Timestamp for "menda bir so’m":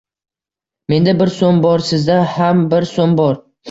0.93-1.63